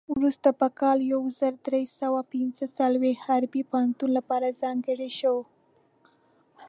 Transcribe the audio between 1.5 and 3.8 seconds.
درې سوه پنځه څلوېښت حربي